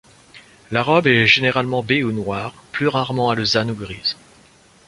La 0.71 0.81
robe 0.81 1.05
est 1.05 1.27
généralement 1.27 1.83
baie 1.83 2.01
ou 2.01 2.11
noire, 2.11 2.55
plus 2.71 2.87
rarement 2.87 3.29
alezane 3.29 3.69
ou 3.69 3.75
grise. 3.75 4.17